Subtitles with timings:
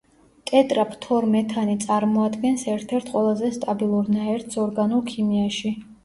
[0.51, 5.73] ტეტრაფთორმეთანი წარმოადგენს ერთ-ერთ ყველაზე სტაბილურ ნაერთს ორგანულ ქიმიაში.